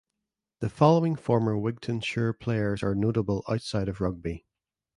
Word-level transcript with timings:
The 0.61 0.69
following 0.71 1.15
former 1.15 1.53
Wigtownshire 1.53 2.33
players 2.39 2.81
are 2.81 2.95
notable 2.95 3.43
outside 3.47 3.87
of 3.87 4.01
rugby 4.01 4.47